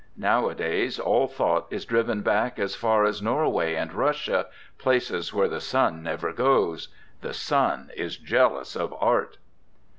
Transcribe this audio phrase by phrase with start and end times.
[0.17, 4.47] Nowadays all thought is driven back as far as Norway and Russia,
[4.79, 6.87] places where the sun never goes.
[7.21, 9.37] The sun is jealous of art.'